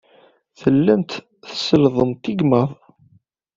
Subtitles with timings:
[0.59, 1.11] Tellamt
[1.49, 2.69] tsellḍemt igmaḍ.